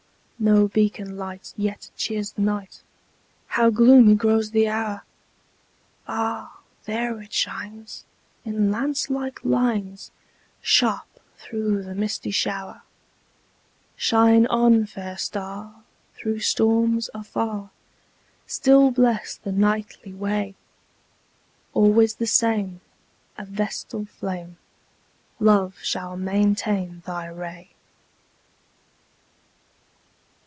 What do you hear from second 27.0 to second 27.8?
thy ray.